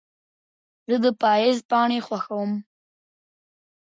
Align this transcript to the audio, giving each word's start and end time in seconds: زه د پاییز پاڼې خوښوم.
زه 0.89 0.97
د 1.03 1.05
پاییز 1.21 1.57
پاڼې 1.69 1.99
خوښوم. 2.05 2.51